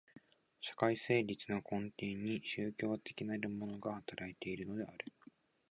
[0.59, 5.13] 社会成立の根底に宗教的なるものが働いているのである。